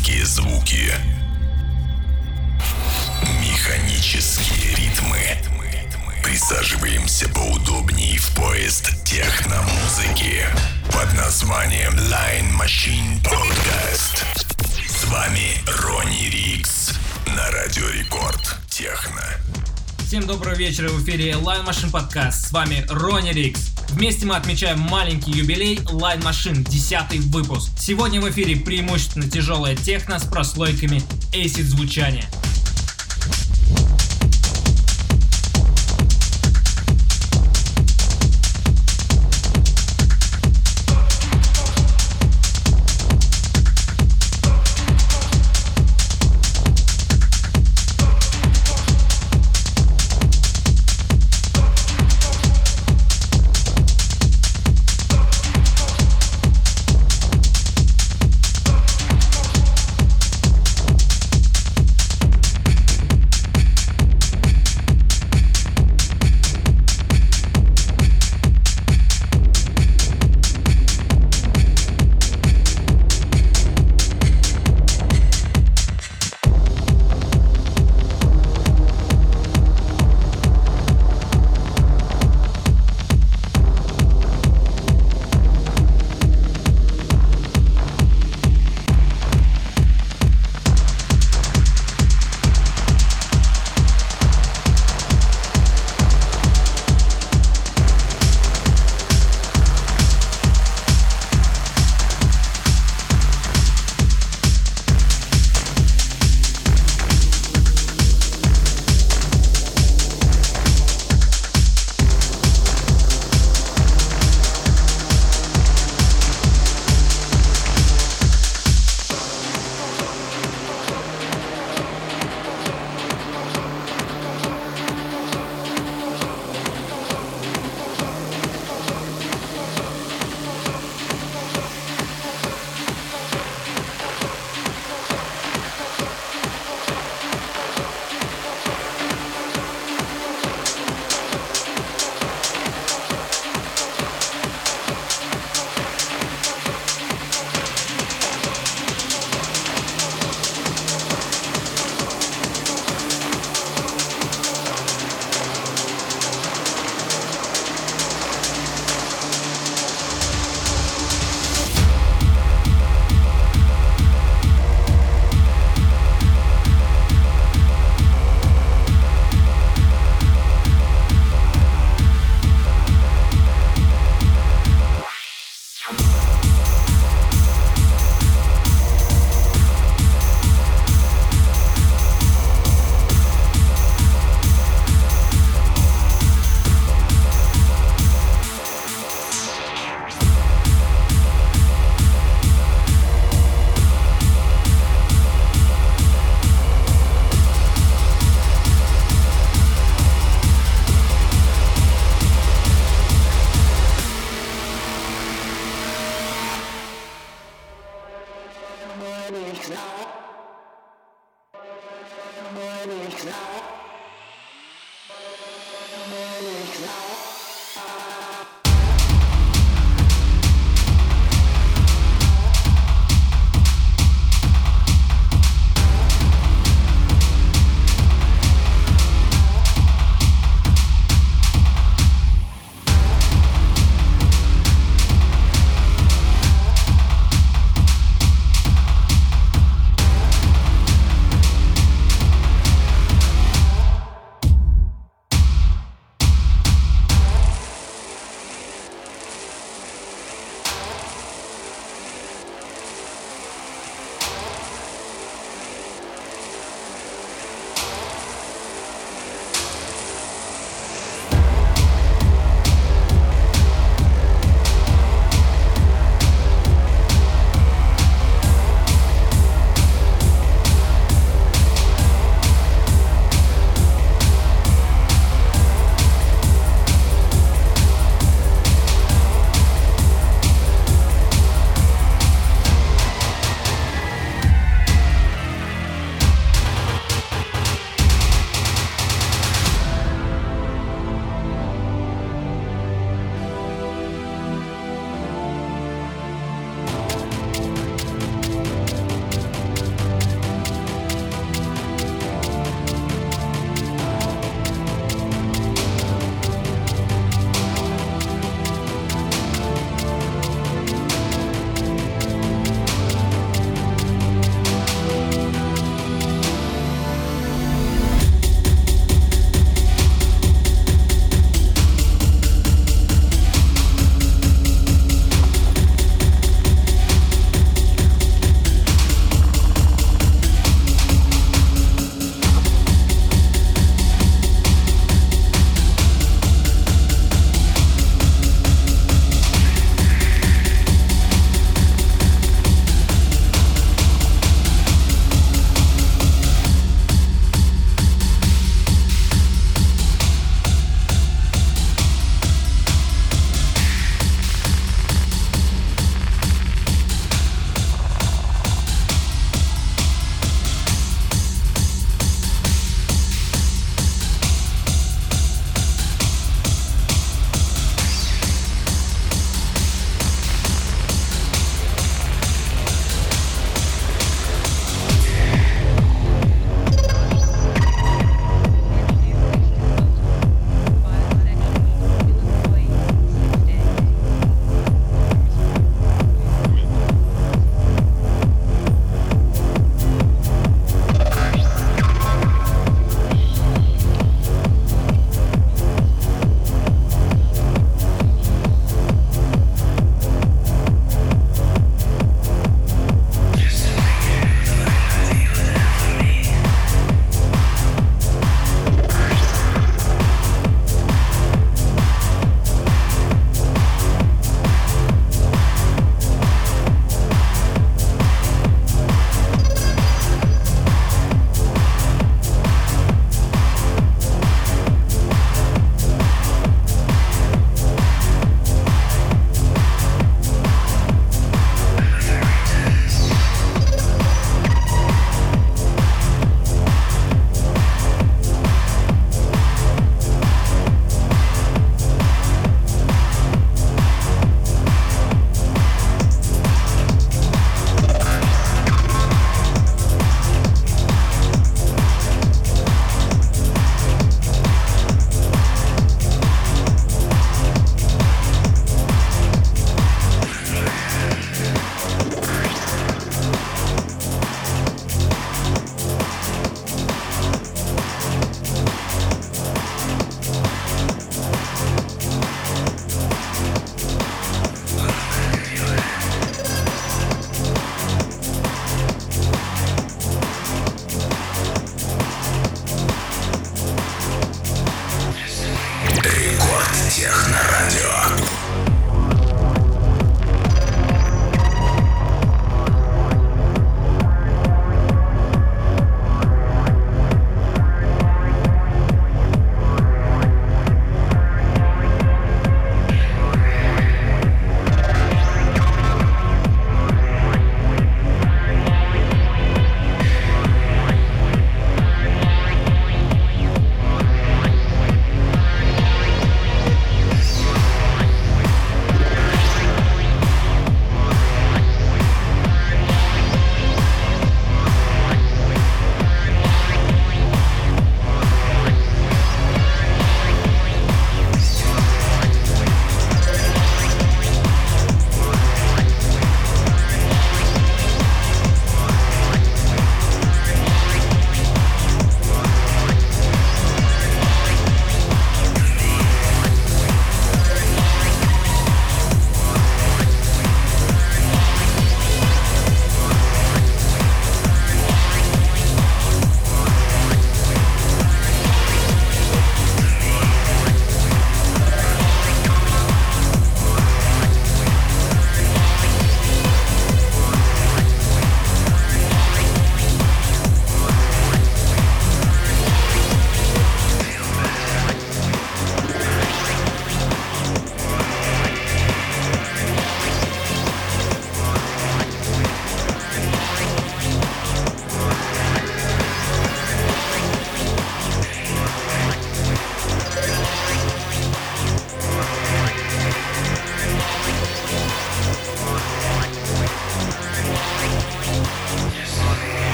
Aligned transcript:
Механические 0.00 0.24
звуки. 0.24 0.92
Механические 3.42 4.74
ритмы. 4.76 5.18
Присаживаемся 6.24 7.28
поудобнее 7.28 8.18
в 8.18 8.34
поезд 8.34 8.90
техномузыки 9.04 10.46
под 10.86 11.12
названием 11.14 11.92
Line 11.92 12.58
Machine 12.58 13.22
Podcast. 13.22 14.24
С 14.88 15.04
вами 15.04 15.60
Ронни 15.82 16.30
Рикс 16.30 16.92
на 17.26 17.50
Радио 17.50 17.88
Рекорд 17.90 18.56
Техно. 18.70 19.22
Всем 20.06 20.26
доброго 20.26 20.54
вечера 20.54 20.88
в 20.88 21.04
эфире 21.04 21.32
Line 21.32 21.66
Machine 21.66 21.90
Podcast. 21.90 22.46
С 22.46 22.52
вами 22.52 22.86
Ронни 22.88 23.32
Рикс. 23.32 23.69
Вместе 23.90 24.24
мы 24.24 24.36
отмечаем 24.36 24.78
маленький 24.78 25.32
юбилей 25.32 25.76
Line 25.76 26.22
Machine, 26.22 26.62
10 26.68 27.24
выпуск. 27.26 27.70
Сегодня 27.76 28.20
в 28.20 28.30
эфире 28.30 28.56
преимущественно 28.56 29.28
тяжелая 29.28 29.74
техно 29.74 30.18
с 30.18 30.24
прослойками 30.24 31.02
acid 31.32 31.64
звучания. 31.64 32.24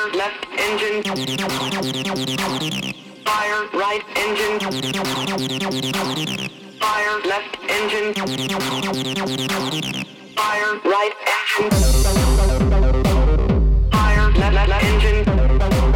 Fire 0.00 0.12
left 0.16 0.46
engine. 0.58 1.02
Fire 3.26 3.68
right 3.74 4.02
engine. 4.16 4.60
Fire 6.80 7.20
left 7.26 7.56
engine. 7.68 8.14
Fire 10.36 10.80
right 10.84 11.14
engine. 11.36 11.70
Fire 13.90 14.30
left 14.32 14.84
engine. 14.84 15.89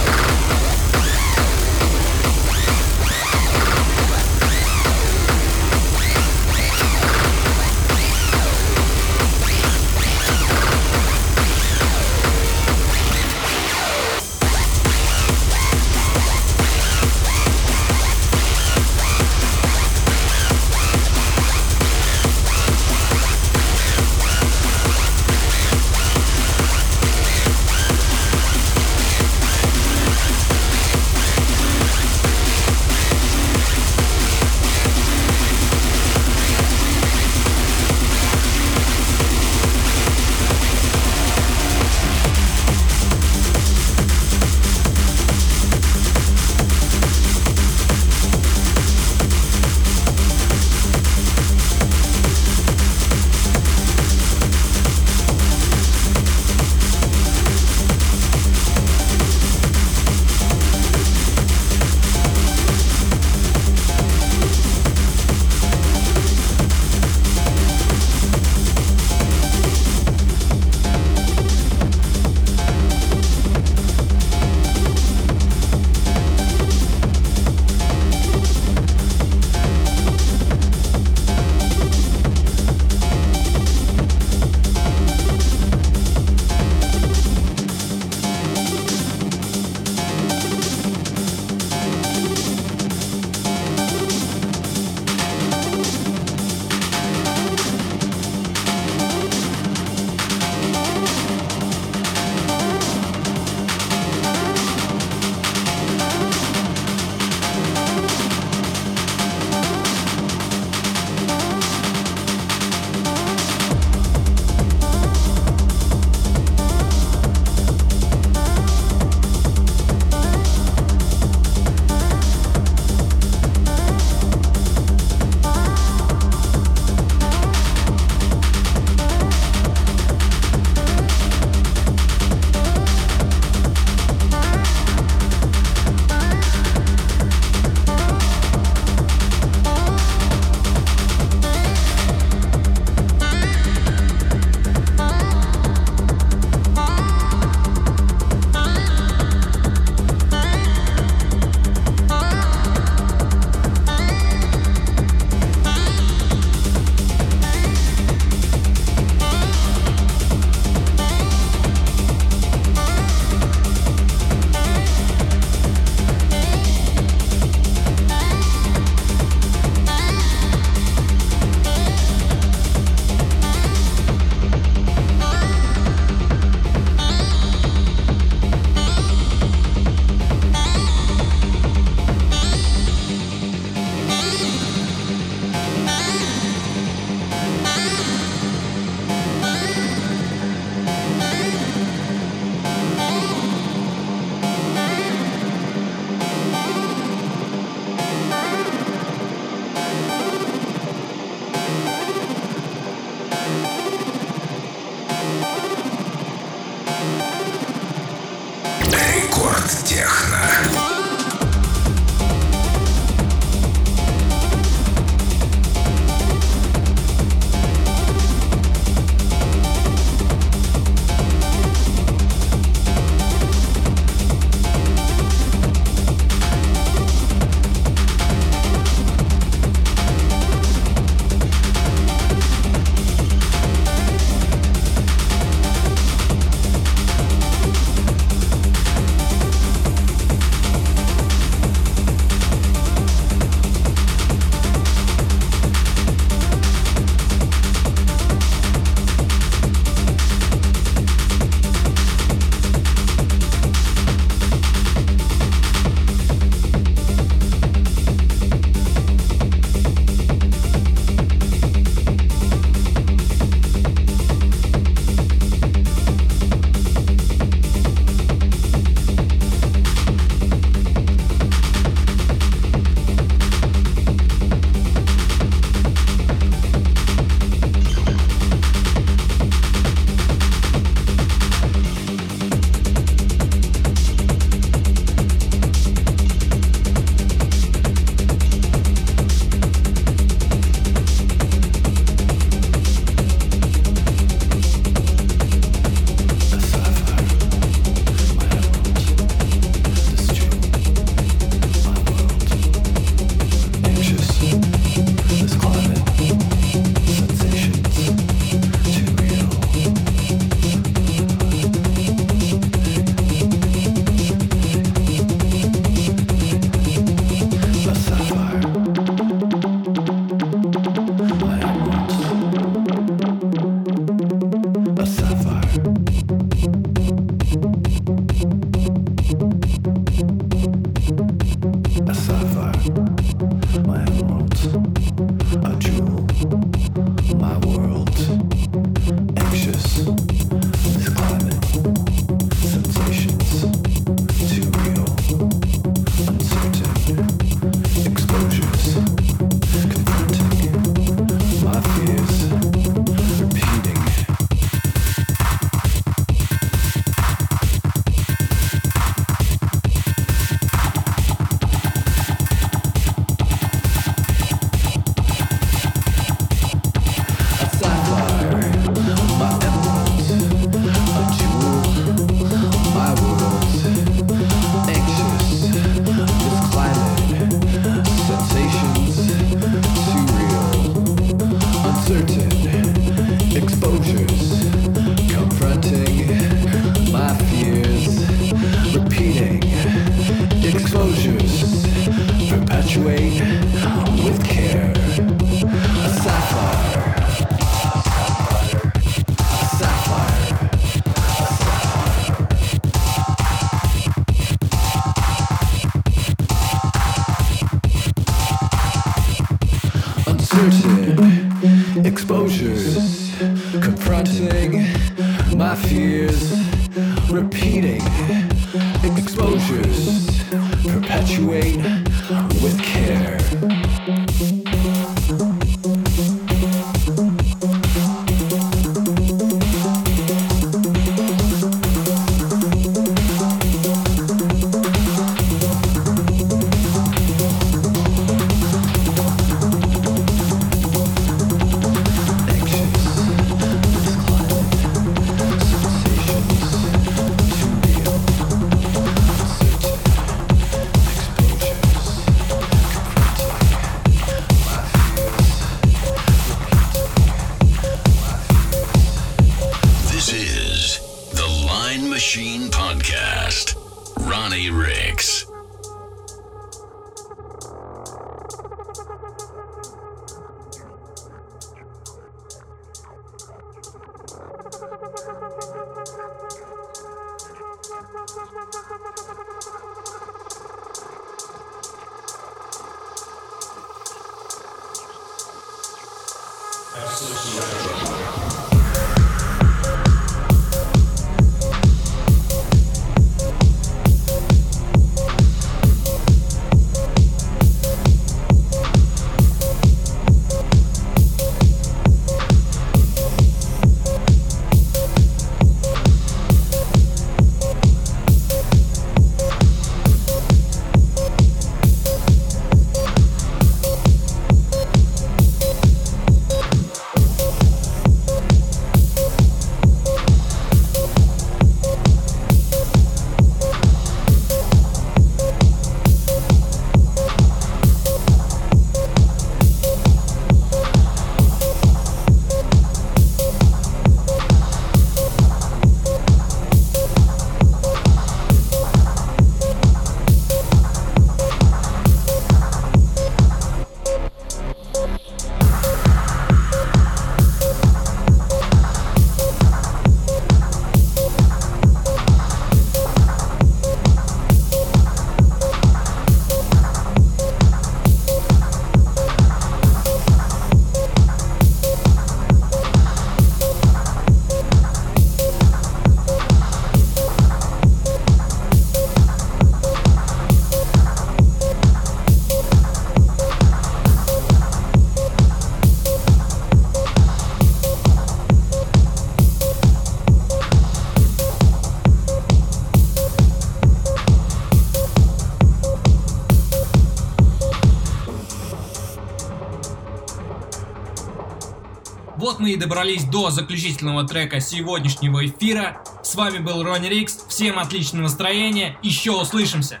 Мы 592.66 592.72
и 592.72 592.76
добрались 592.76 593.22
до 593.22 593.52
заключительного 593.52 594.26
трека 594.26 594.58
сегодняшнего 594.58 595.46
эфира. 595.46 596.02
С 596.24 596.34
вами 596.34 596.58
был 596.58 596.82
Ронни 596.82 597.06
Рикс. 597.06 597.44
Всем 597.48 597.78
отличного 597.78 598.24
настроения. 598.24 598.98
Еще 599.04 599.30
услышимся. 599.30 600.00